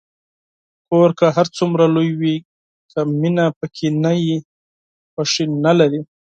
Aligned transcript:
کور 0.89 1.09
که 1.19 1.27
هر 1.35 1.47
څومره 1.57 1.85
لوی 1.95 2.09
وي، 2.19 2.35
که 2.91 2.99
مینه 3.19 3.45
پکې 3.57 3.87
نه 4.03 4.11
وي، 4.23 4.35
خوښي 5.13 5.45
نلري. 5.65 5.99